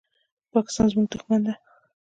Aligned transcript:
پاکستان 0.53 0.85
زموږ 0.91 1.07
دښمن 1.11 1.41
ده. 1.45 1.53